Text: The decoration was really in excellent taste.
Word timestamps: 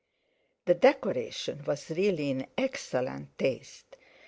The 0.65 0.73
decoration 0.73 1.63
was 1.67 1.91
really 1.91 2.31
in 2.31 2.47
excellent 2.57 3.37
taste. 3.37 3.97